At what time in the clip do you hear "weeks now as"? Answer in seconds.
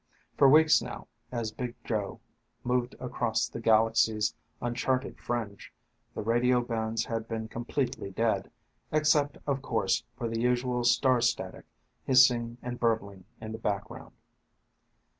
0.49-1.51